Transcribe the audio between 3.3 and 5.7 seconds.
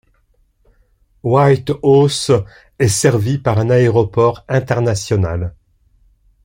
par un aéroport international.